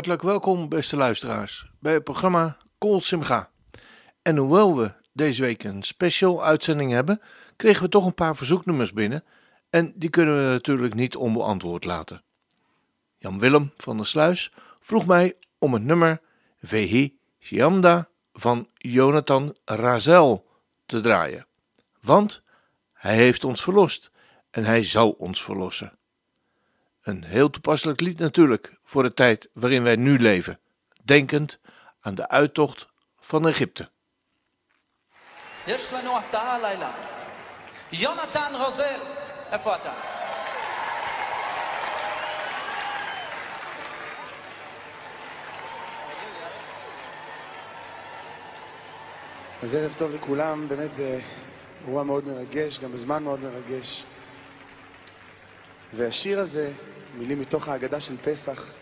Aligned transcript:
Hartelijk 0.00 0.28
welkom, 0.28 0.68
beste 0.68 0.96
luisteraars, 0.96 1.70
bij 1.78 1.92
het 1.92 2.04
programma 2.04 2.56
Kol 2.78 3.00
Simga. 3.00 3.50
En 4.22 4.36
hoewel 4.36 4.76
we 4.76 4.92
deze 5.12 5.42
week 5.42 5.64
een 5.64 5.82
special 5.82 6.44
uitzending 6.44 6.90
hebben, 6.90 7.20
kregen 7.56 7.82
we 7.82 7.88
toch 7.88 8.06
een 8.06 8.14
paar 8.14 8.36
verzoeknummers 8.36 8.92
binnen 8.92 9.24
en 9.70 9.92
die 9.96 10.10
kunnen 10.10 10.36
we 10.36 10.52
natuurlijk 10.52 10.94
niet 10.94 11.16
onbeantwoord 11.16 11.84
laten. 11.84 12.22
Jan 13.18 13.38
Willem 13.38 13.72
van 13.76 13.96
der 13.96 14.06
Sluis 14.06 14.52
vroeg 14.78 15.06
mij 15.06 15.36
om 15.58 15.72
het 15.74 15.84
nummer 15.84 16.20
Vehi 16.62 17.18
Shiamda 17.38 18.08
van 18.32 18.68
Jonathan 18.74 19.56
Razel 19.64 20.46
te 20.86 21.00
draaien. 21.00 21.46
Want 22.00 22.42
hij 22.92 23.16
heeft 23.16 23.44
ons 23.44 23.62
verlost 23.62 24.10
en 24.50 24.64
hij 24.64 24.84
zal 24.84 25.10
ons 25.10 25.42
verlossen. 25.42 25.98
Een 27.01 27.23
heel 27.23 27.49
toepasselijk 27.49 28.01
lied 28.01 28.19
natuurlijk 28.19 28.73
voor 28.83 29.03
de 29.03 29.13
tijd 29.13 29.49
waarin 29.53 29.83
wij 29.83 29.95
nu 29.95 30.19
leven, 30.19 30.59
denkend 31.03 31.59
aan 32.01 32.15
de 32.15 32.29
uittocht 32.29 32.87
van 33.19 33.47
Egypte. 33.47 33.89
יש 35.67 35.93
לנו 35.93 36.17
הפתעה 36.17 36.55
הלילה. 36.55 36.91
יונתן 37.91 38.53
רוזל, 38.55 38.99
איפה 39.51 39.75
אתה? 39.75 39.93
אז 49.63 49.75
ערב 49.75 49.93
טוב 49.97 50.11
לכולם, 50.11 50.67
באמת 50.67 50.93
זה 50.93 51.19
אירוע 51.81 52.03
מאוד 52.03 52.27
מרגש, 52.27 52.79
גם 52.79 52.91
בזמן 52.91 53.23
מאוד 53.23 53.39
מרגש. 53.39 54.03
והשיר 55.94 56.40
הזה, 56.40 56.70
מילים 57.18 57.40
מתוך 57.40 57.68
ההגדה 57.68 58.00
של 58.00 58.16
פסח, 58.16 58.72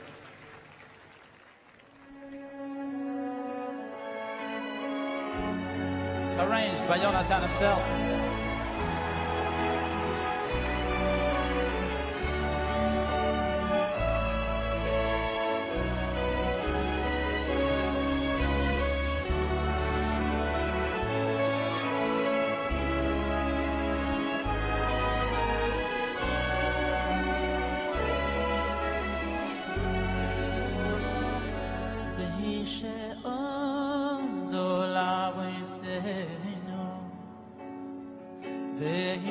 Arranged 6.38 6.86
by 6.88 6.98
Jonathan 6.98 7.42
himself. 7.42 8.17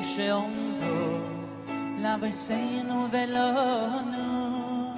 שעומדו 0.02 1.18
לבסנו 1.98 3.06
ולא 3.10 3.88
נו 4.02 4.94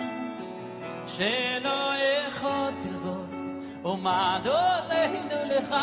שלא 1.07 1.95
איכות 1.95 2.75
בלבות 2.85 3.31
ומעדות 3.85 4.85
לנו 4.89 5.57
לך 5.57 5.75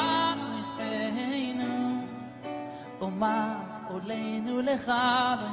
נשאנו 0.59 2.05
ומעד 3.01 3.67
עולנו 3.89 4.61
לך 4.61 4.91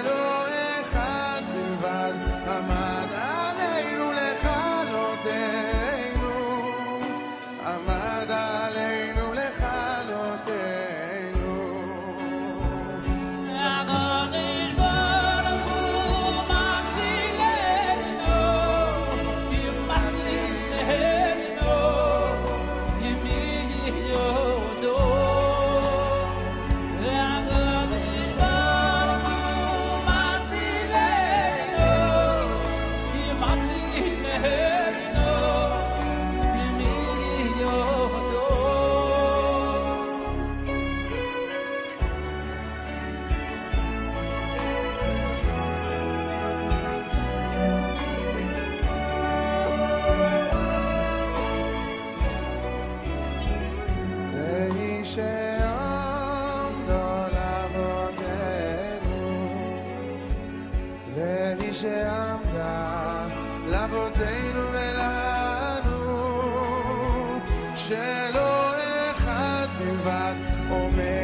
שלא 67.76 68.74
אחד 69.10 69.68
בלבד 69.78 70.34
עומד 70.70 71.19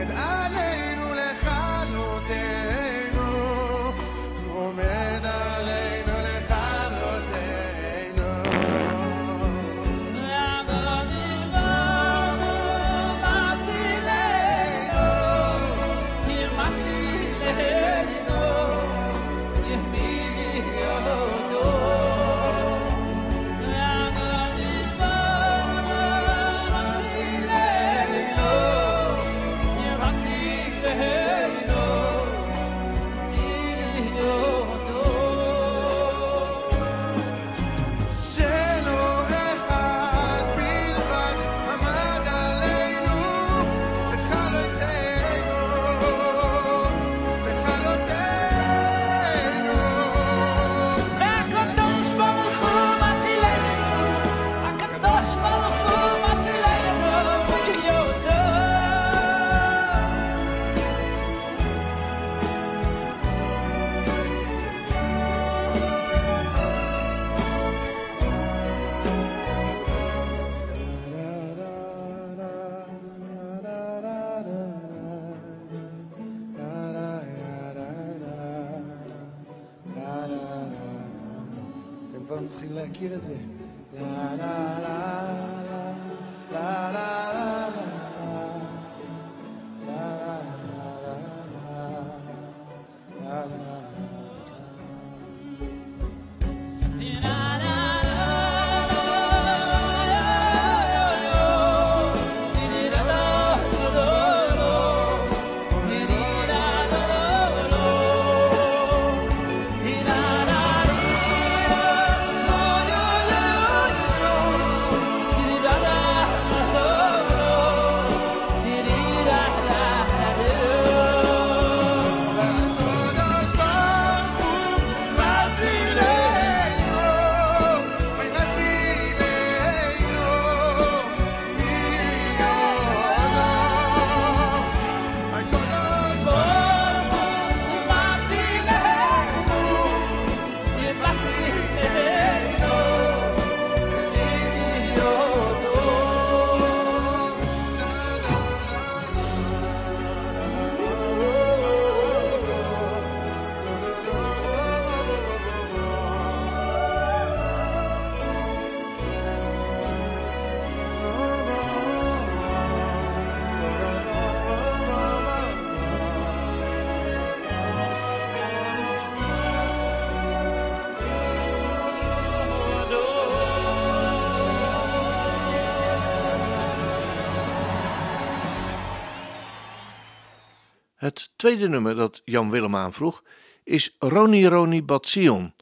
tweede 181.46 181.68
nummer 181.68 181.94
dat 181.94 182.22
Jan 182.24 182.50
Willem 182.50 182.76
aanvroeg 182.76 183.22
is 183.64 183.96
Roni 183.98 184.46
Roni 184.46 184.82
Bat 184.82 185.06
Sion. 185.06 185.54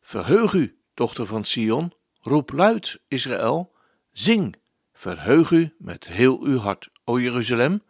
Verheug 0.00 0.52
u, 0.52 0.78
dochter 0.94 1.26
van 1.26 1.44
Sion, 1.44 1.92
roep 2.20 2.52
luid, 2.52 2.98
Israël, 3.08 3.72
zing, 4.12 4.56
verheug 4.92 5.50
u 5.50 5.74
met 5.78 6.06
heel 6.06 6.42
uw 6.42 6.58
hart, 6.58 6.88
o 7.04 7.20
Jeruzalem, 7.20 7.82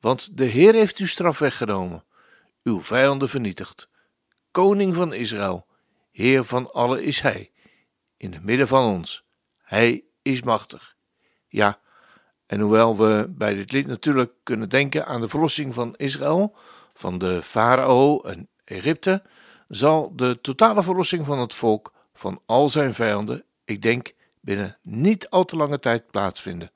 want 0.00 0.36
de 0.36 0.44
Heer 0.44 0.74
heeft 0.74 0.96
uw 0.96 1.06
straf 1.06 1.38
weggenomen, 1.38 2.04
uw 2.62 2.80
vijanden 2.80 3.28
vernietigd. 3.28 3.88
Koning 4.50 4.94
van 4.94 5.12
Israël, 5.12 5.66
Heer 6.10 6.44
van 6.44 6.72
alle 6.72 7.02
is 7.04 7.20
Hij, 7.20 7.50
in 8.16 8.32
het 8.32 8.44
midden 8.44 8.68
van 8.68 8.84
ons. 8.84 9.24
Hij 9.62 10.04
is 10.22 10.42
machtig. 10.42 10.96
Ja, 11.48 11.80
en 12.50 12.60
hoewel 12.60 12.96
we 12.96 13.26
bij 13.28 13.54
dit 13.54 13.72
lied 13.72 13.86
natuurlijk 13.86 14.32
kunnen 14.42 14.68
denken 14.68 15.06
aan 15.06 15.20
de 15.20 15.28
verlossing 15.28 15.74
van 15.74 15.94
Israël, 15.96 16.56
van 16.94 17.18
de 17.18 17.42
farao 17.42 18.20
en 18.20 18.48
Egypte, 18.64 19.22
zal 19.68 20.16
de 20.16 20.40
totale 20.40 20.82
verlossing 20.82 21.26
van 21.26 21.38
het 21.38 21.54
volk 21.54 21.92
van 22.14 22.40
al 22.46 22.68
zijn 22.68 22.94
vijanden, 22.94 23.44
ik 23.64 23.82
denk, 23.82 24.12
binnen 24.40 24.78
niet 24.82 25.28
al 25.28 25.44
te 25.44 25.56
lange 25.56 25.78
tijd 25.78 26.10
plaatsvinden. 26.10 26.70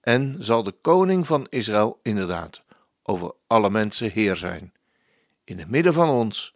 En 0.00 0.36
zal 0.38 0.62
de 0.62 0.74
koning 0.80 1.26
van 1.26 1.46
Israël 1.50 1.98
inderdaad 2.02 2.62
over 3.02 3.34
alle 3.46 3.70
mensen 3.70 4.10
heer 4.10 4.36
zijn, 4.36 4.72
in 5.44 5.58
het 5.58 5.70
midden 5.70 5.92
van 5.92 6.08
ons, 6.08 6.54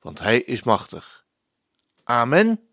want 0.00 0.18
hij 0.18 0.40
is 0.40 0.62
machtig. 0.62 1.24
Amen. 2.04 2.67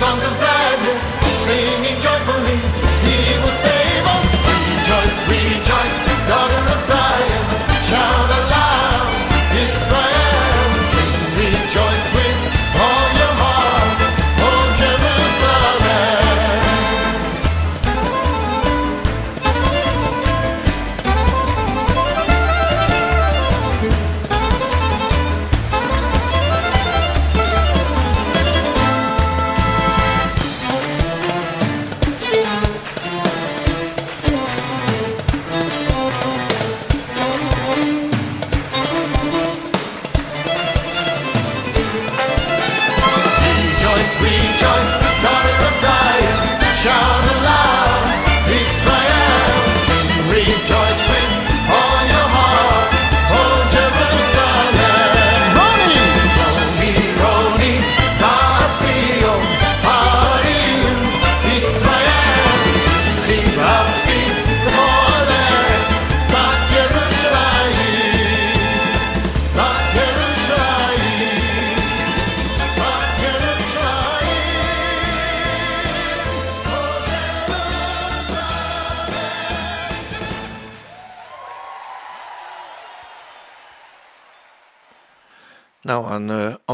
Songs 0.00 0.24
of 0.24 0.49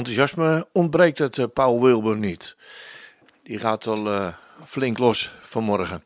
enthousiasme 0.07 0.69
ontbreekt 0.73 1.19
het 1.19 1.39
eh, 1.39 1.47
Paul 1.55 1.83
Wilbur 1.83 2.17
niet. 2.17 2.57
Die 3.43 3.59
gaat 3.59 3.87
al 3.87 4.13
eh, 4.13 4.35
flink 4.65 4.99
los 4.99 5.35
vanmorgen. 5.43 6.05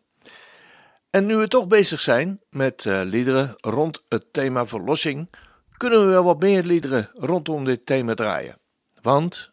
En 1.10 1.26
nu 1.26 1.36
we 1.36 1.48
toch 1.48 1.66
bezig 1.66 2.00
zijn 2.00 2.40
met 2.50 2.86
eh, 2.86 3.00
liederen 3.04 3.54
rond 3.56 4.02
het 4.08 4.32
thema 4.32 4.66
verlossing, 4.66 5.30
kunnen 5.76 6.00
we 6.00 6.06
wel 6.06 6.24
wat 6.24 6.40
meer 6.40 6.62
liederen 6.62 7.10
rondom 7.14 7.64
dit 7.64 7.86
thema 7.86 8.14
draaien. 8.14 8.58
Want 9.02 9.50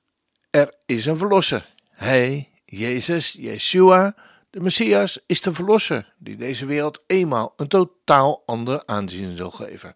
er 0.49 0.73
is 0.85 1.05
een 1.05 1.17
verlosser. 1.17 1.73
Hij, 1.91 2.49
Jezus, 2.65 3.31
Yeshua, 3.31 4.15
de 4.49 4.59
Messias, 4.59 5.19
is 5.25 5.41
de 5.41 5.53
verlosser 5.53 6.13
die 6.17 6.35
deze 6.35 6.65
wereld 6.65 7.03
eenmaal 7.07 7.53
een 7.55 7.67
totaal 7.67 8.43
ander 8.45 8.83
aanzien 8.85 9.37
zal 9.37 9.51
geven. 9.51 9.95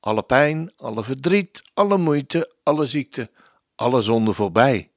Alle 0.00 0.22
pijn, 0.22 0.72
alle 0.76 1.04
verdriet, 1.04 1.62
alle 1.74 1.98
moeite, 1.98 2.52
alle 2.62 2.86
ziekte, 2.86 3.30
alle 3.78 4.02
zonde 4.02 4.32
voorbij. 4.32 4.90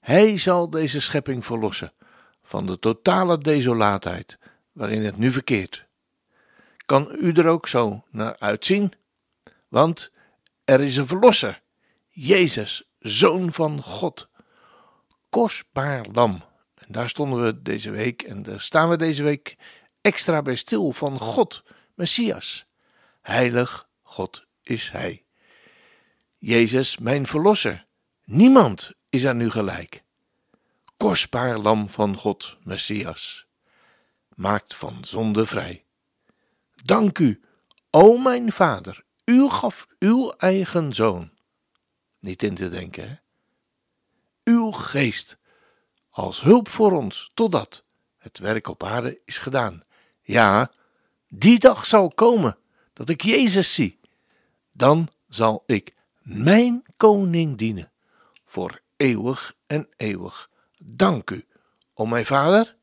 Hij 0.00 0.36
zal 0.38 0.70
deze 0.70 1.00
schepping 1.00 1.44
verlossen 1.44 1.92
van 2.42 2.66
de 2.66 2.78
totale 2.78 3.38
desolaatheid 3.38 4.38
waarin 4.72 5.04
het 5.04 5.16
nu 5.16 5.32
verkeert. 5.32 5.86
Kan 6.86 7.16
u 7.18 7.32
er 7.32 7.46
ook 7.46 7.68
zo 7.68 8.04
naar 8.10 8.38
uitzien? 8.38 8.92
Want 9.68 10.10
er 10.64 10.80
is 10.80 10.96
een 10.96 11.06
verlosser, 11.06 11.62
Jezus, 12.08 12.84
Zoon 12.98 13.52
van 13.52 13.82
God. 13.82 14.28
Kostbaar 15.30 16.06
lam. 16.12 16.42
En 16.74 16.86
daar 16.88 17.08
stonden 17.08 17.44
we 17.44 17.62
deze 17.62 17.90
week 17.90 18.22
en 18.22 18.42
daar 18.42 18.60
staan 18.60 18.88
we 18.88 18.96
deze 18.96 19.22
week 19.22 19.56
extra 20.00 20.42
bij 20.42 20.56
stil 20.56 20.92
van 20.92 21.18
God, 21.18 21.62
Messias. 21.94 22.66
Heilig 23.20 23.88
God 24.02 24.46
is 24.62 24.90
Hij. 24.90 25.24
Jezus, 26.38 26.98
mijn 26.98 27.26
verlosser. 27.26 27.84
Niemand 28.24 28.92
is 29.08 29.26
aan 29.26 29.40
u 29.40 29.50
gelijk. 29.50 30.04
Kostbaar 30.96 31.58
lam 31.58 31.88
van 31.88 32.16
God, 32.16 32.56
Messias. 32.64 33.46
Maakt 34.34 34.74
van 34.74 35.04
zonde 35.04 35.46
vrij. 35.46 35.84
Dank 36.82 37.18
u, 37.18 37.40
o 37.90 38.16
mijn 38.16 38.52
Vader, 38.52 39.04
u 39.24 39.48
gaf 39.48 39.86
uw 39.98 40.30
eigen 40.30 40.94
zoon. 40.94 41.30
niet 42.18 42.42
in 42.42 42.54
te 42.54 42.68
denken. 42.68 43.08
Hè? 43.08 43.14
Uw 44.44 44.70
geest 44.70 45.38
als 46.10 46.42
hulp 46.42 46.68
voor 46.68 46.92
ons, 46.92 47.30
totdat 47.34 47.84
het 48.18 48.38
werk 48.38 48.68
op 48.68 48.82
aarde 48.82 49.20
is 49.24 49.38
gedaan. 49.38 49.84
Ja, 50.22 50.72
die 51.26 51.58
dag 51.58 51.86
zal 51.86 52.08
komen 52.08 52.58
dat 52.92 53.08
ik 53.08 53.22
Jezus 53.22 53.74
zie. 53.74 54.00
Dan 54.72 55.08
zal 55.28 55.62
ik 55.66 55.94
mijn 56.22 56.82
koning 56.96 57.58
dienen 57.58 57.91
voor 58.52 58.80
eeuwig 58.96 59.54
en 59.66 59.88
eeuwig. 59.96 60.50
Dank 60.84 61.30
u, 61.30 61.44
o 61.94 62.06
mijn 62.06 62.26
vader. 62.26 62.76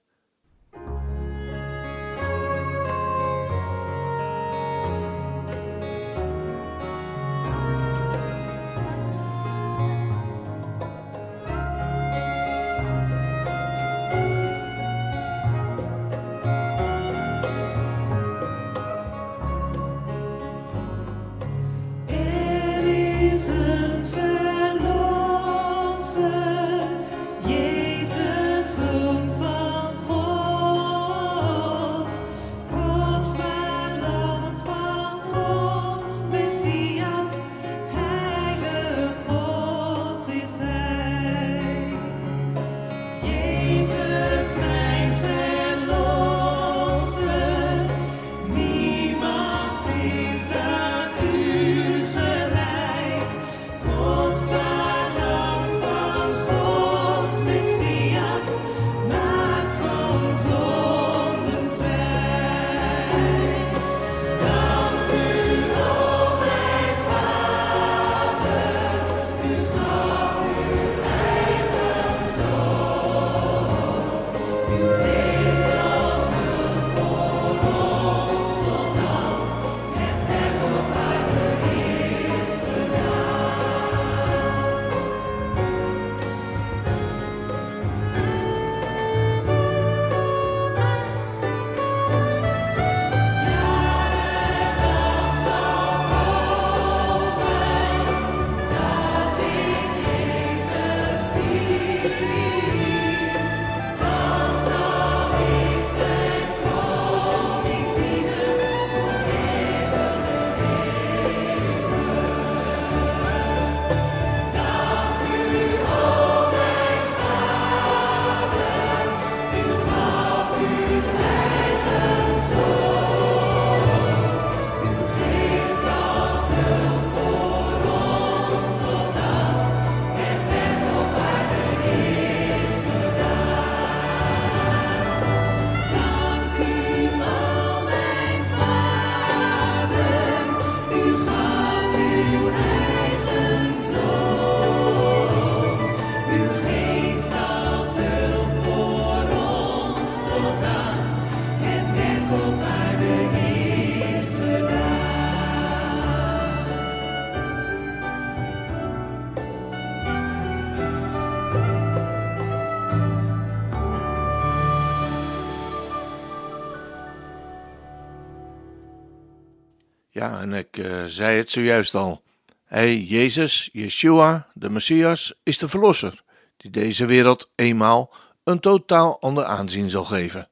Ja, 170.20 170.42
en 170.42 170.54
ik 170.54 170.78
eh, 170.78 171.06
zei 171.06 171.38
het 171.38 171.50
zojuist 171.50 171.96
al. 171.96 172.24
Hij, 172.66 172.98
Jezus, 172.98 173.70
Yeshua, 173.72 174.46
de 174.54 174.70
Messias, 174.70 175.34
is 175.44 175.58
de 175.58 175.68
Verlosser, 175.68 176.24
die 176.58 176.72
deze 176.72 177.06
wereld 177.06 177.50
eenmaal 177.56 178.14
een 178.44 178.60
totaal 178.60 179.22
ander 179.22 179.46
aanzien 179.46 179.90
zal 179.90 180.04
geven. 180.04 180.50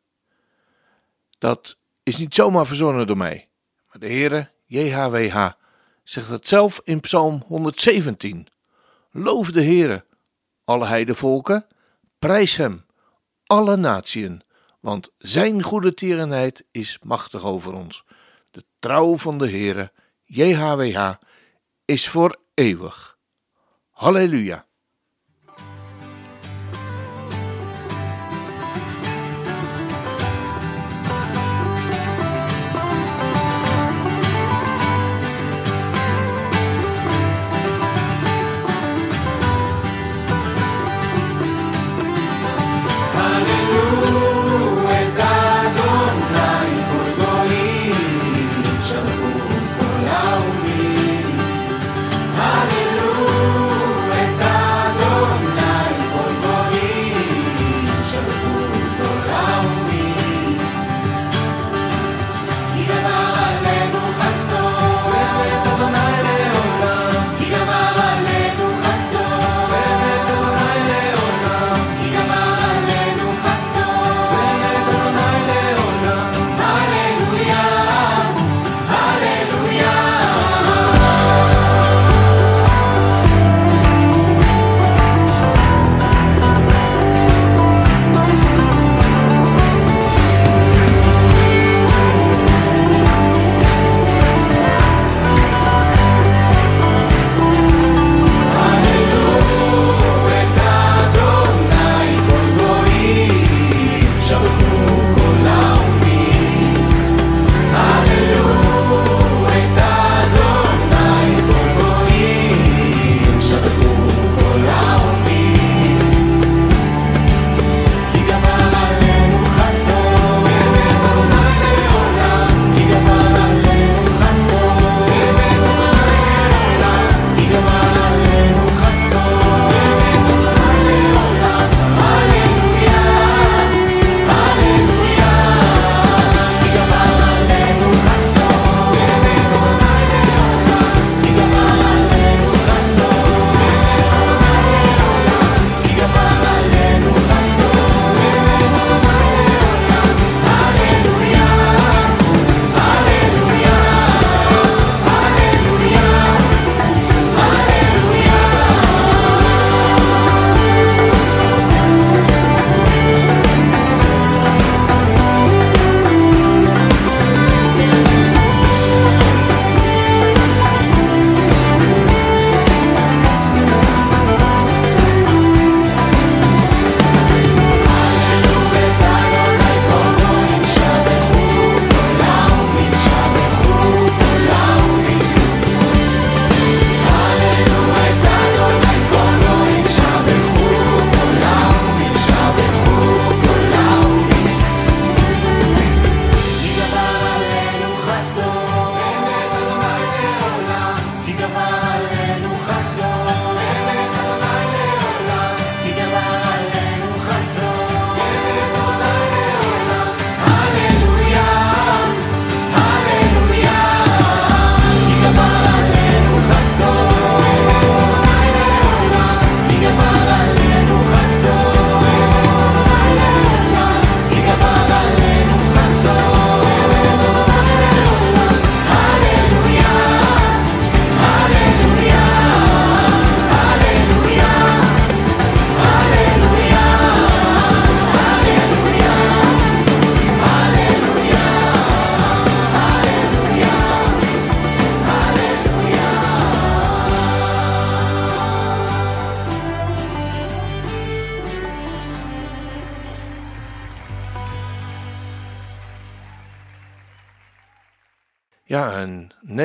Dat 1.37 1.77
is 2.03 2.17
niet 2.17 2.35
zomaar 2.35 2.65
verzonnen 2.65 3.07
door 3.07 3.17
mij, 3.17 3.49
maar 3.87 3.99
de 3.99 4.07
Heere, 4.07 4.49
JHWH, 4.65 5.49
zegt 6.03 6.29
het 6.29 6.47
zelf 6.47 6.81
in 6.83 6.99
Psalm 6.99 7.43
117. 7.47 8.47
Loof 9.11 9.51
de 9.51 9.63
Heere, 9.63 10.05
alle 10.63 10.85
heidevolken, 10.85 11.65
prijs 12.19 12.57
hem, 12.57 12.85
alle 13.45 13.75
natieën, 13.75 14.41
want 14.79 15.09
zijn 15.17 15.63
goede 15.63 15.93
tierenheid 15.93 16.63
is 16.71 16.99
machtig 17.01 17.43
over 17.43 17.73
ons. 17.73 18.05
De 18.57 18.65
trouw 18.79 19.17
van 19.17 19.37
de 19.37 19.49
Heere, 19.49 19.91
JHWH, 20.23 21.13
is 21.85 22.09
voor 22.09 22.41
eeuwig. 22.53 23.17
Halleluja. 23.89 24.66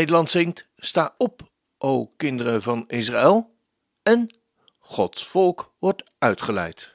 Nederland 0.03 0.31
zingt: 0.31 0.69
Sta 0.77 1.15
op, 1.19 1.51
o 1.79 2.07
kinderen 2.17 2.63
van 2.63 2.85
Israël. 2.89 3.51
En 4.03 4.35
Gods 4.79 5.27
volk 5.27 5.75
wordt 5.79 6.11
uitgeleid. 6.19 6.92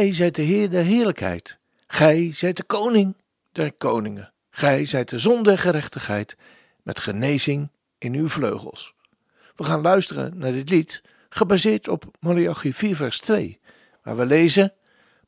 Gij 0.00 0.12
zijt 0.12 0.34
de 0.34 0.42
Heer 0.42 0.70
der 0.70 0.84
heerlijkheid. 0.84 1.58
Gij 1.86 2.32
zijt 2.34 2.56
de 2.56 2.62
koning 2.62 3.16
der 3.52 3.72
koningen. 3.72 4.32
Gij 4.50 4.84
zijt 4.84 5.08
de 5.08 5.18
zon 5.18 5.42
der 5.42 5.58
gerechtigheid, 5.58 6.36
met 6.82 6.98
genezing 6.98 7.70
in 7.98 8.14
uw 8.14 8.28
vleugels. 8.28 8.94
We 9.56 9.64
gaan 9.64 9.80
luisteren 9.80 10.38
naar 10.38 10.52
dit 10.52 10.70
lied, 10.70 11.02
gebaseerd 11.28 11.88
op 11.88 12.04
Malachi 12.20 12.72
4 12.72 12.96
vers 12.96 13.18
2, 13.18 13.60
waar 14.02 14.16
we 14.16 14.26
lezen, 14.26 14.72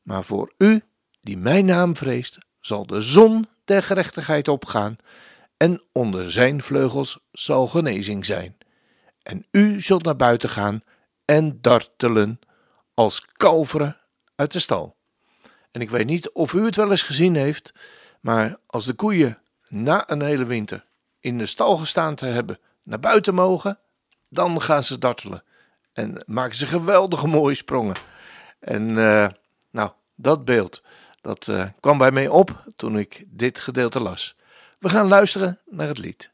Maar 0.02 0.24
voor 0.24 0.52
u, 0.58 0.82
die 1.20 1.36
mijn 1.36 1.64
naam 1.64 1.96
vreest, 1.96 2.38
zal 2.60 2.86
de 2.86 3.00
zon 3.00 3.48
der 3.64 3.82
gerechtigheid 3.82 4.48
opgaan, 4.48 4.96
en 5.56 5.82
onder 5.92 6.32
zijn 6.32 6.62
vleugels 6.62 7.18
zal 7.32 7.66
genezing 7.66 8.24
zijn. 8.24 8.56
En 9.22 9.46
u 9.50 9.80
zult 9.80 10.02
naar 10.04 10.16
buiten 10.16 10.48
gaan 10.48 10.80
en 11.24 11.58
dartelen 11.60 12.38
als 12.94 13.26
kalveren 13.32 14.00
uit 14.34 14.52
de 14.52 14.58
stal. 14.58 14.96
En 15.70 15.80
ik 15.80 15.90
weet 15.90 16.06
niet 16.06 16.30
of 16.30 16.52
u 16.52 16.64
het 16.64 16.76
wel 16.76 16.90
eens 16.90 17.02
gezien 17.02 17.34
heeft, 17.34 17.72
maar 18.20 18.56
als 18.66 18.84
de 18.84 18.94
koeien 18.94 19.38
na 19.68 20.10
een 20.10 20.22
hele 20.22 20.44
winter 20.44 20.84
in 21.20 21.38
de 21.38 21.46
stal 21.46 21.76
gestaan 21.76 22.14
te 22.14 22.26
hebben 22.26 22.58
naar 22.82 23.00
buiten 23.00 23.34
mogen, 23.34 23.78
dan 24.28 24.62
gaan 24.62 24.84
ze 24.84 24.98
dartelen. 24.98 25.42
En 25.92 26.22
maken 26.26 26.56
ze 26.56 26.66
geweldige 26.66 27.26
mooie 27.26 27.54
sprongen. 27.54 27.96
En 28.58 28.98
eh, 28.98 29.28
nou, 29.70 29.90
dat 30.14 30.44
beeld, 30.44 30.82
dat 31.20 31.48
eh, 31.48 31.64
kwam 31.80 31.98
bij 31.98 32.10
mij 32.10 32.28
op 32.28 32.64
toen 32.76 32.98
ik 32.98 33.24
dit 33.26 33.60
gedeelte 33.60 34.00
las. 34.00 34.36
We 34.78 34.88
gaan 34.88 35.08
luisteren 35.08 35.58
naar 35.66 35.88
het 35.88 35.98
lied. 35.98 36.30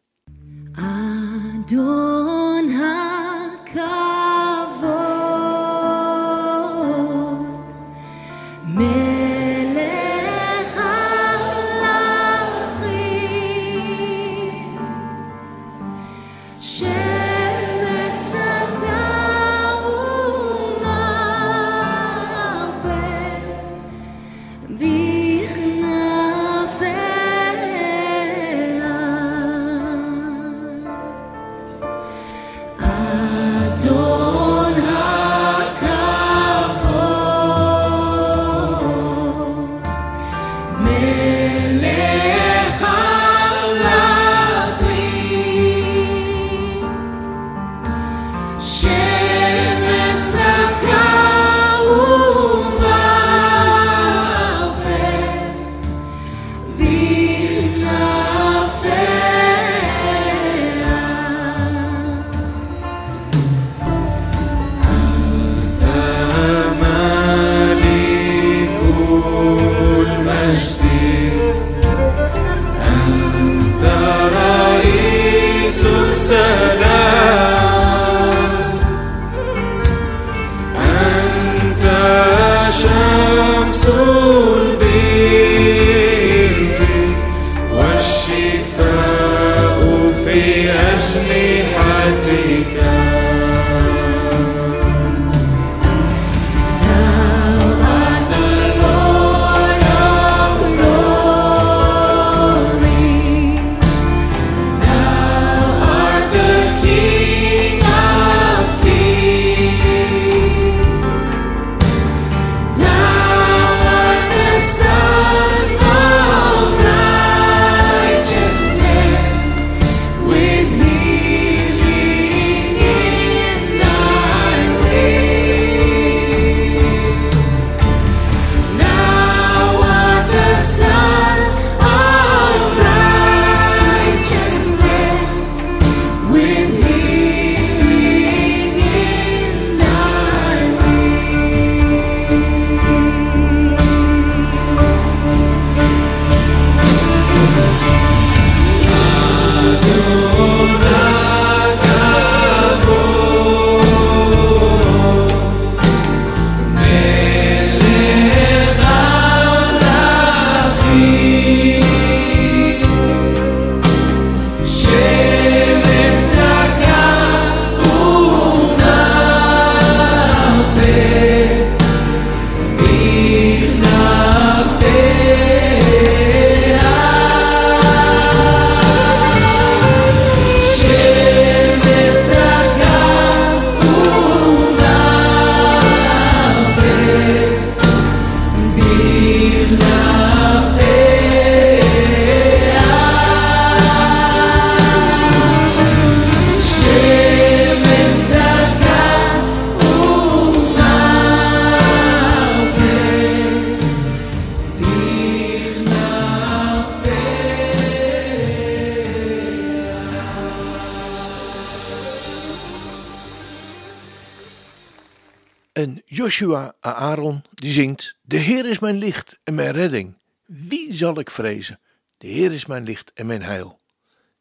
die 217.58 217.72
zingt: 217.72 218.18
De 218.22 218.36
Heer 218.36 218.66
is 218.66 218.78
mijn 218.78 218.96
licht 218.96 219.38
en 219.44 219.54
mijn 219.54 219.72
redding. 219.72 220.18
Wie 220.44 220.94
zal 220.94 221.18
ik 221.18 221.30
vrezen? 221.30 221.80
De 222.18 222.26
Heer 222.26 222.52
is 222.52 222.66
mijn 222.66 222.84
licht 222.84 223.12
en 223.12 223.26
mijn 223.26 223.42
heil. 223.42 223.80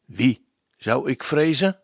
Wie 0.04 0.46
zou 0.76 1.10
ik 1.10 1.24
vrezen? 1.24 1.80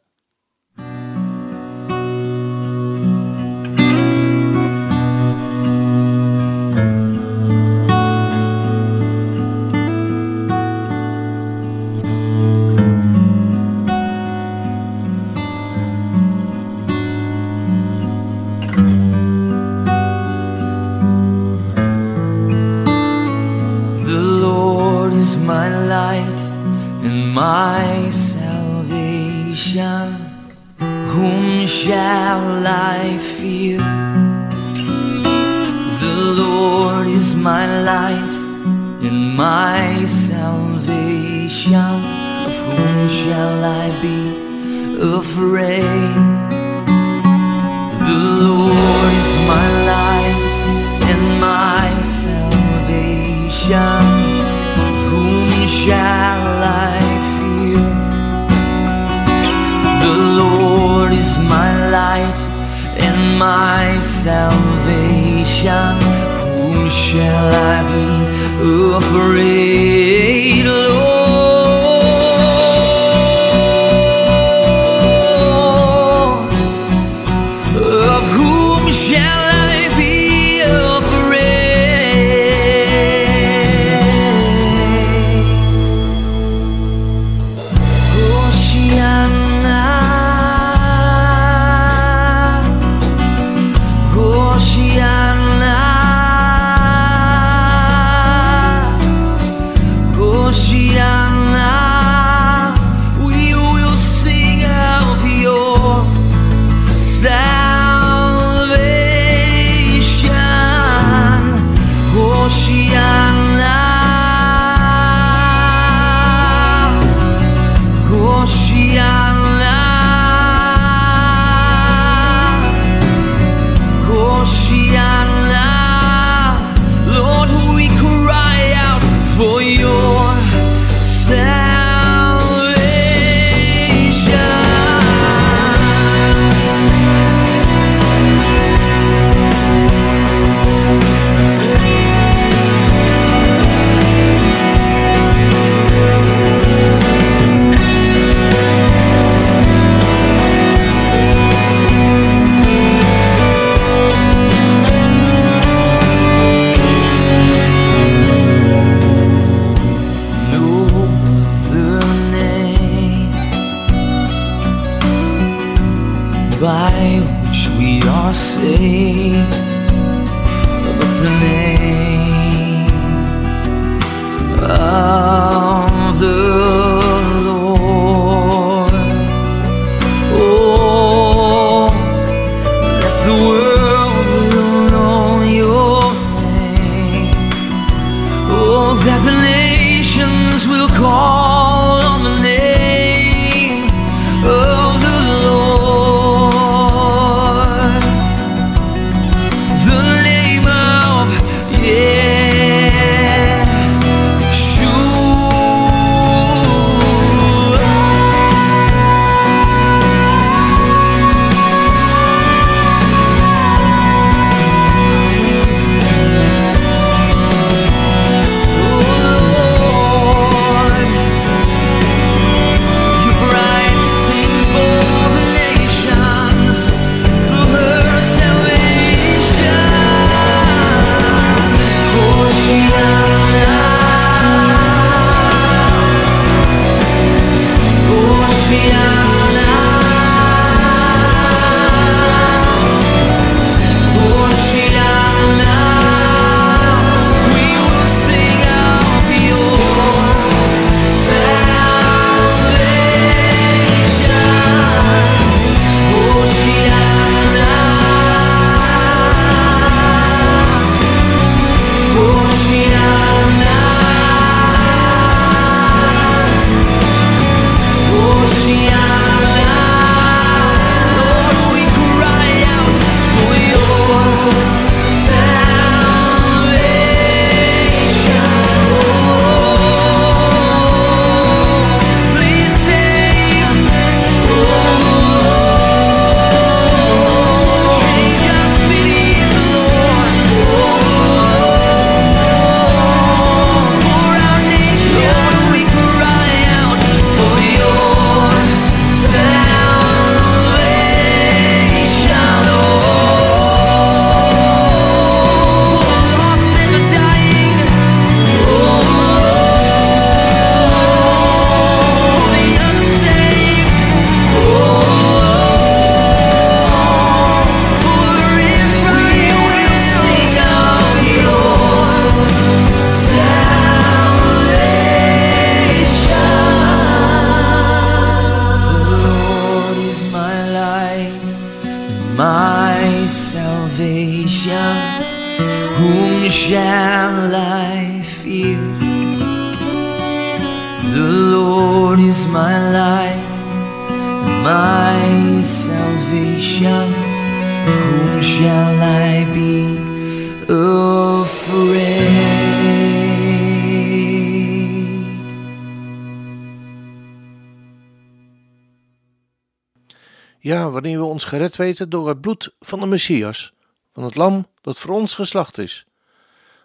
Ons 361.34 361.44
gered 361.44 361.76
weten 361.76 362.10
door 362.10 362.28
het 362.28 362.40
bloed 362.40 362.74
van 362.80 363.00
de 363.00 363.06
Messias, 363.06 363.72
van 364.12 364.22
het 364.22 364.34
lam 364.34 364.66
dat 364.80 364.98
voor 364.98 365.14
ons 365.14 365.34
geslacht 365.34 365.78
is. 365.78 366.06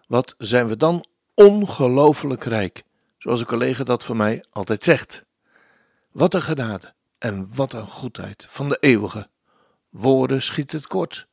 Wat 0.08 0.36
zijn 0.38 0.68
we 0.68 0.78
dan 0.78 1.06
ongelooflijk 1.34 2.44
rijk, 2.44 2.84
zoals 3.18 3.40
een 3.40 3.46
collega 3.46 3.84
dat 3.84 4.04
van 4.04 4.18
mij 4.18 4.44
altijd 4.52 4.84
zegt. 4.84 5.24
Wat 6.12 6.34
een 6.34 6.42
genade 6.42 6.94
en 7.18 7.50
wat 7.56 7.74
een 7.74 7.88
goedheid 7.88 8.46
van 8.50 8.70
de 8.70 8.78
eeuwige. 8.80 9.30
Woorden 9.90 10.42
schiet 10.42 10.72
het 10.72 10.88
kort. 10.88 11.28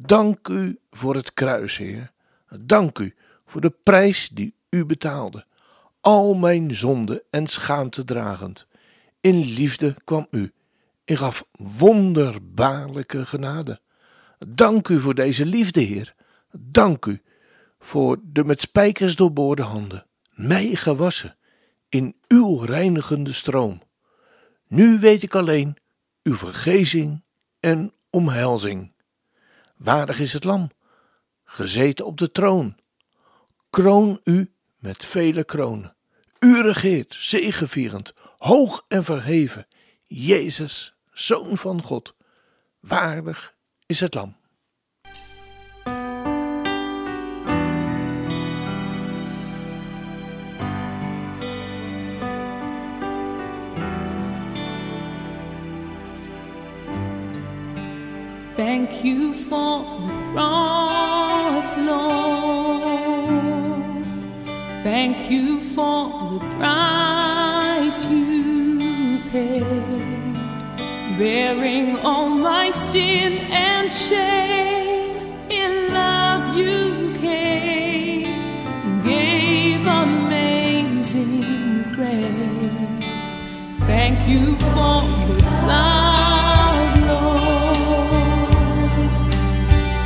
Dank 0.00 0.48
u 0.48 0.78
voor 0.90 1.14
het 1.14 1.32
kruis, 1.32 1.76
Heer. 1.76 2.12
Dank 2.60 2.98
u 2.98 3.14
voor 3.46 3.60
de 3.60 3.74
prijs 3.82 4.28
die 4.28 4.54
u 4.70 4.84
betaalde. 4.84 5.46
Al 6.00 6.34
mijn 6.34 6.74
zonde 6.74 7.24
en 7.30 7.46
schaamte 7.46 8.04
dragend. 8.04 8.66
In 9.20 9.38
liefde 9.38 9.96
kwam 10.04 10.26
u 10.30 10.52
en 11.04 11.18
gaf 11.18 11.44
wonderbaarlijke 11.52 13.26
genade. 13.26 13.80
Dank 14.48 14.88
u 14.88 15.00
voor 15.00 15.14
deze 15.14 15.46
liefde, 15.46 15.80
Heer. 15.80 16.14
Dank 16.52 17.06
u 17.06 17.22
voor 17.78 18.18
de 18.22 18.44
met 18.44 18.60
spijkers 18.60 19.16
doorboorde 19.16 19.62
handen, 19.62 20.06
mij 20.30 20.74
gewassen 20.74 21.36
in 21.88 22.16
uw 22.28 22.58
reinigende 22.58 23.32
stroom. 23.32 23.82
Nu 24.68 24.98
weet 24.98 25.22
ik 25.22 25.34
alleen 25.34 25.76
uw 26.22 26.36
vergezing 26.36 27.24
en 27.60 27.92
omhelzing. 28.10 28.92
Waardig 29.76 30.20
is 30.20 30.32
het 30.32 30.44
lam, 30.44 30.70
gezeten 31.44 32.06
op 32.06 32.18
de 32.18 32.32
troon. 32.32 32.76
Kroon 33.70 34.20
u 34.24 34.52
met 34.78 35.04
vele 35.06 35.44
kronen. 35.44 35.96
U 36.38 36.62
regeert, 36.62 37.16
zegevierend, 37.18 38.12
hoog 38.36 38.84
en 38.88 39.04
verheven. 39.04 39.66
Jezus, 40.06 40.93
Zoon 41.14 41.58
van 41.58 41.82
God. 41.82 42.14
Waardig 42.80 43.54
is 43.86 44.00
het 44.00 44.14
lam. 44.14 44.36
Thank 58.56 58.90
you 59.04 59.32
for 59.32 59.84
the 60.06 60.12
cross, 60.32 61.76
Lord. 61.76 63.14
Thank 64.82 65.30
you 65.30 65.60
for 65.60 66.30
the 66.30 66.40
price 66.58 68.06
you 68.06 68.53
bearing 71.18 71.96
all 71.98 72.28
my 72.28 72.70
sin 72.70 73.32
and 73.50 73.90
shame. 73.90 75.16
In 75.50 75.92
love 75.92 76.56
you 76.56 77.12
came, 77.20 78.24
gave 79.02 79.86
amazing 79.86 81.42
grace. 81.94 83.36
Thank 83.86 84.28
you 84.28 84.56
for 84.74 85.02
this 85.28 85.50
love, 85.70 86.96
Lord. 87.10 88.90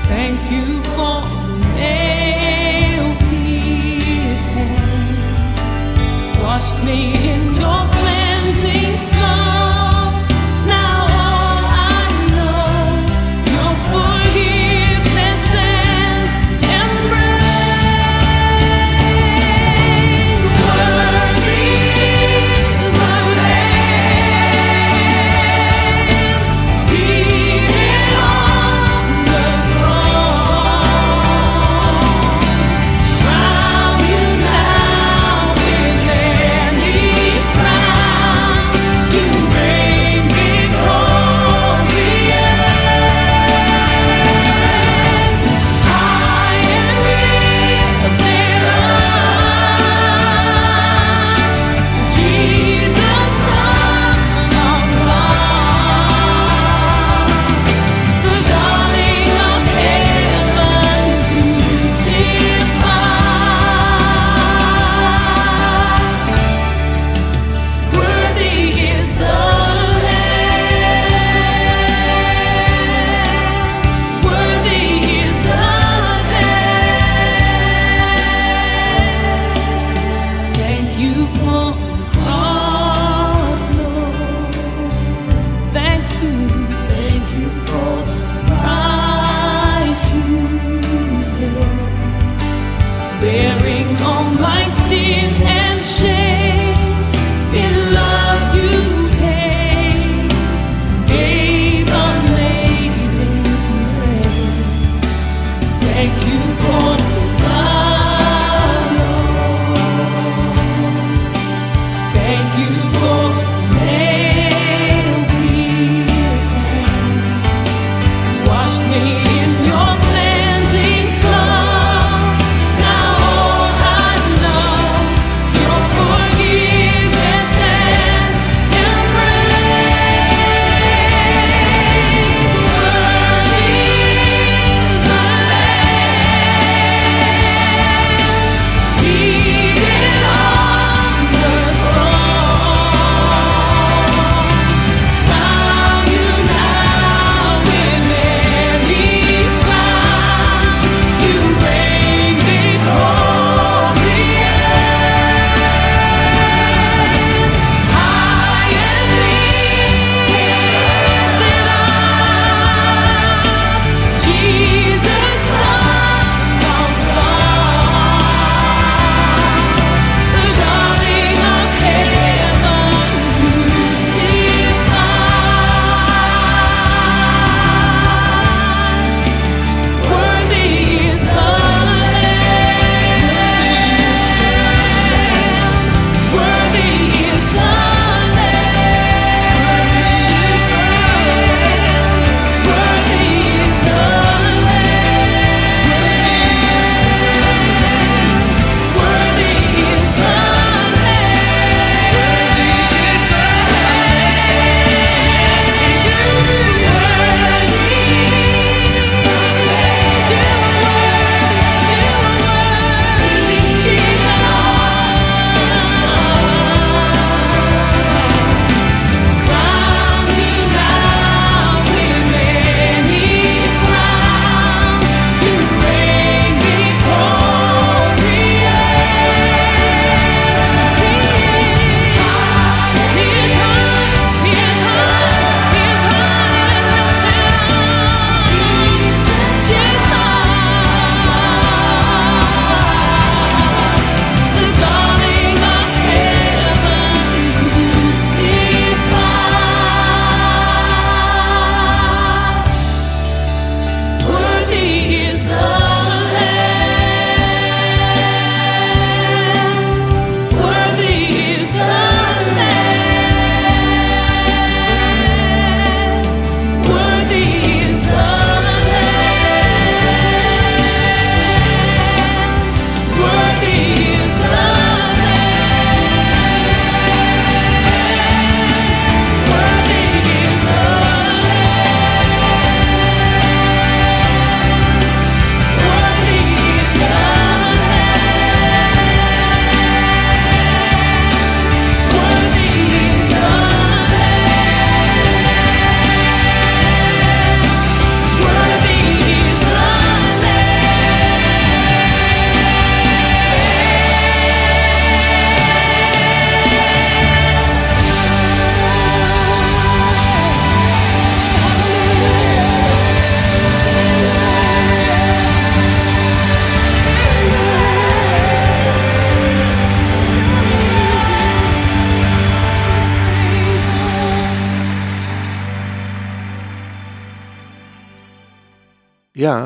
Thank 0.09 0.41
you 0.51 0.83
for 0.95 1.23
the 1.23 1.57
nail 1.77 3.07
pierced 3.29 4.51
hands, 4.59 6.43
washed 6.43 6.81
me 6.85 7.01
in 7.33 7.43
your 7.57 7.98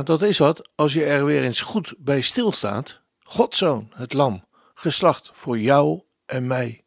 Ja, 0.03 0.09
dat 0.09 0.23
is 0.23 0.39
wat 0.39 0.69
als 0.75 0.93
je 0.93 1.05
er 1.05 1.25
weer 1.25 1.43
eens 1.43 1.61
goed 1.61 1.95
bij 1.99 2.21
stilstaat. 2.21 3.01
Godzoon, 3.23 3.93
het 3.95 4.13
lam, 4.13 4.45
geslacht 4.75 5.31
voor 5.35 5.59
jou 5.59 6.03
en 6.27 6.47
mij. 6.47 6.85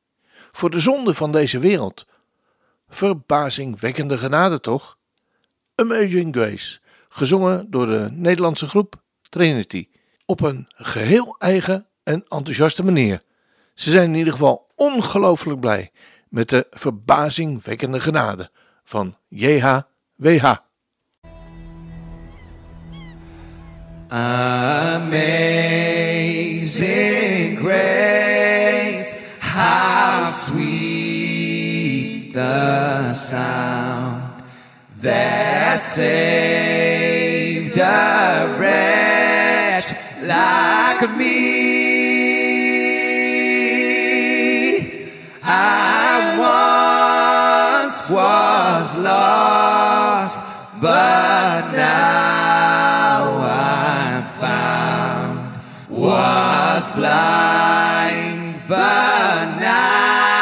Voor 0.51 0.69
de 0.69 0.79
zonde 0.79 1.13
van 1.13 1.31
deze 1.31 1.59
wereld. 1.59 2.05
Verbazingwekkende 2.89 4.17
genade 4.17 4.59
toch? 4.59 4.97
Amazing 5.75 6.35
Grace, 6.35 6.79
gezongen 7.09 7.71
door 7.71 7.85
de 7.85 8.09
Nederlandse 8.11 8.67
groep 8.67 9.01
Trinity. 9.29 9.87
Op 10.25 10.41
een 10.41 10.67
geheel 10.75 11.35
eigen 11.39 11.87
en 12.03 12.23
enthousiaste 12.27 12.83
manier. 12.83 13.23
Ze 13.73 13.89
zijn 13.89 14.09
in 14.09 14.15
ieder 14.15 14.33
geval 14.33 14.67
ongelooflijk 14.75 15.59
blij 15.59 15.91
met 16.29 16.49
de 16.49 16.67
verbazingwekkende 16.69 17.99
genade 17.99 18.51
van 18.83 19.17
JHWH. 19.27 20.55
Amazing 24.11 25.15
grace, 27.55 29.15
how 29.39 30.29
sweet 30.29 32.31
the 32.31 33.13
sound 33.13 34.43
that 34.97 35.83
saved 35.83 37.79
a 37.79 38.55
wretch 38.59 39.95
like 40.21 41.17
me. 41.17 41.63
I 45.43 46.37
once 47.87 48.09
was 48.11 48.99
lost, 48.99 50.39
but 50.79 51.71
now 51.71 52.44
Was 56.85 56.93
blind, 56.93 58.61
but 58.67 59.57
now 59.59 60.34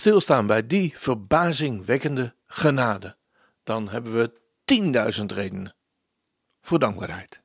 stilstaan 0.00 0.46
bij 0.46 0.66
die 0.66 0.92
verbazingwekkende 0.96 2.34
genade, 2.46 3.16
dan 3.62 3.88
hebben 3.88 4.12
we 4.12 4.40
10.000 5.20 5.24
redenen 5.26 5.74
voor 6.60 6.78
dankbaarheid. 6.78 7.40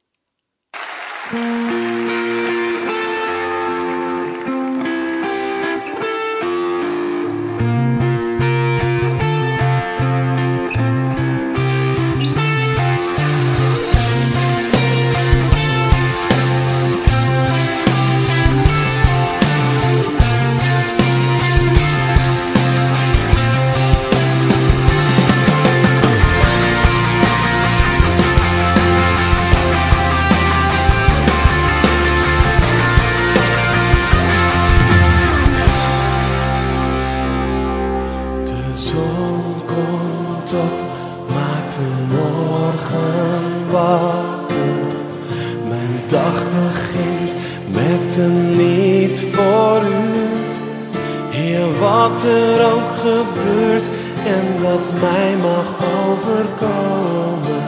Wat 52.16 52.24
er 52.24 52.74
ook 52.74 52.90
gebeurt 52.90 53.90
en 54.26 54.62
wat 54.62 54.92
mij 55.02 55.38
mag 55.38 55.74
overkomen. 56.08 57.64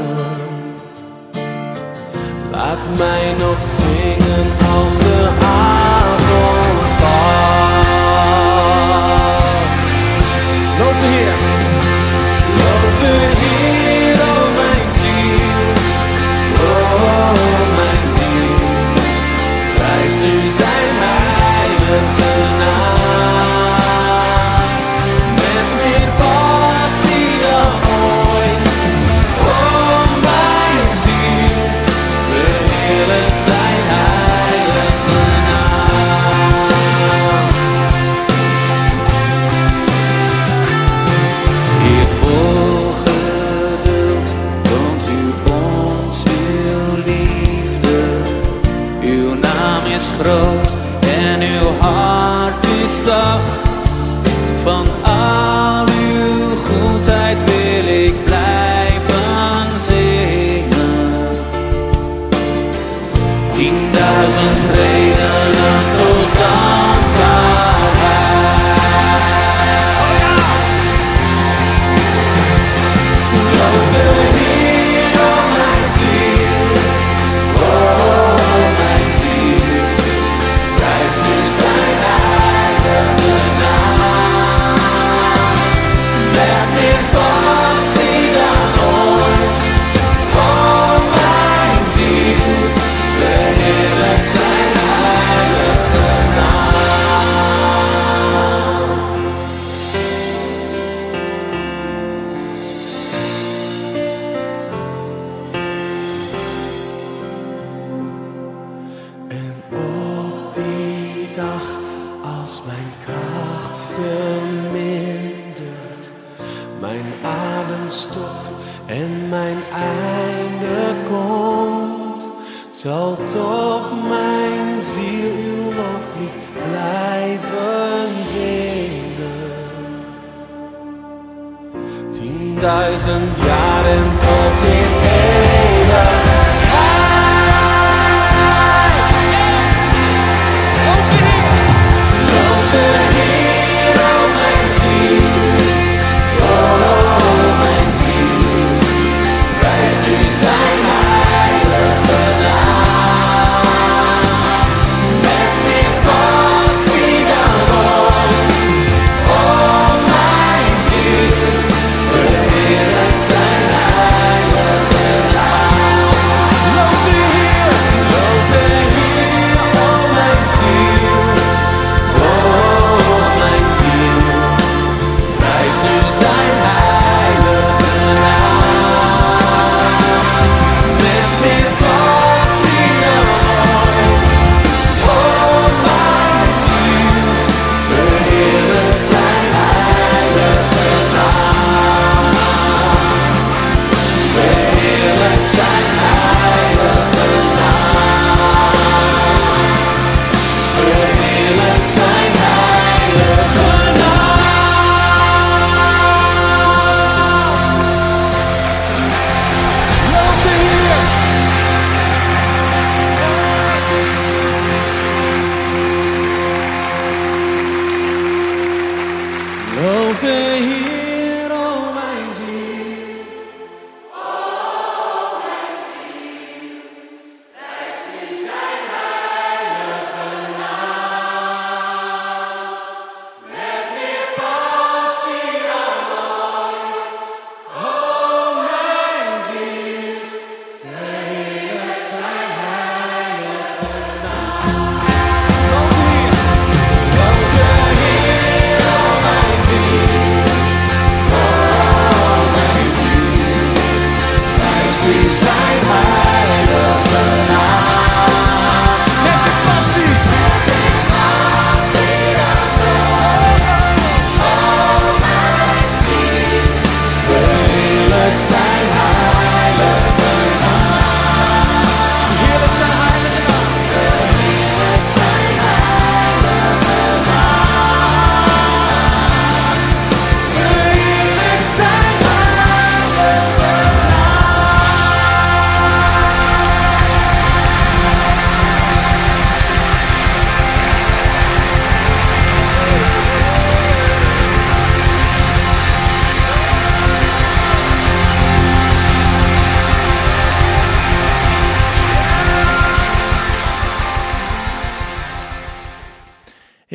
Laat 2.51 2.87
mij 2.97 3.35
nog 3.39 3.59
zingen 3.59 4.47
als 4.75 4.97
de 4.97 5.29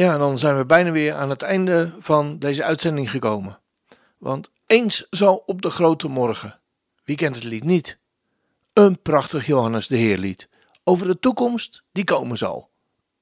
Ja, 0.03 0.19
dan 0.19 0.39
zijn 0.39 0.57
we 0.57 0.67
bijna 0.67 0.91
weer 0.91 1.15
aan 1.15 1.31
het 1.31 1.43
einde 1.43 1.93
van 1.99 2.39
deze 2.39 2.65
uitzending 2.65 3.11
gekomen. 3.11 3.59
Want 4.19 4.51
eens 4.67 5.07
zal 5.11 5.43
op 5.47 5.63
de 5.63 5.71
grote 5.71 6.09
morgen, 6.09 6.61
wie 7.05 7.17
kent 7.17 7.35
het 7.35 7.45
lied 7.45 7.65
niet? 7.65 7.99
Een 8.73 9.03
prachtig 9.03 9.47
Johannes 9.47 9.87
de 9.87 9.97
Heer 9.97 10.19
lied 10.19 10.49
over 10.85 11.07
de 11.07 11.19
toekomst 11.19 11.83
die 11.93 12.05
komen 12.05 12.37
zal. 12.37 12.71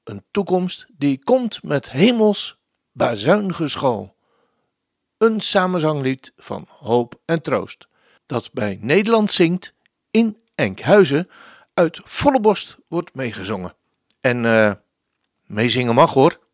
Een 0.05 0.25
toekomst 0.31 0.87
die 0.97 1.25
komt 1.25 1.63
met 1.63 1.91
hemels 1.91 2.59
bazuingeschool. 2.93 4.15
Een 5.19 5.41
samenzanglied 5.41 6.33
van 6.37 6.67
hoop 6.69 7.21
en 7.25 7.43
troost, 7.43 7.89
dat 8.27 8.53
bij 8.53 8.79
Nederland 8.81 9.33
zingt 9.33 9.75
in 10.11 10.37
Enkhuizen, 10.55 11.29
uit 11.75 12.01
volle 12.05 12.41
borst 12.41 12.77
wordt 12.89 13.15
meegezongen. 13.15 13.75
En 14.21 14.45
eh, 14.45 14.73
meezingen 15.47 15.95
mag 15.95 16.13
hoor. 16.13 16.49